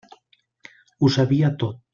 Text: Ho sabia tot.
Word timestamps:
Ho 1.05 1.13
sabia 1.19 1.55
tot. 1.65 1.83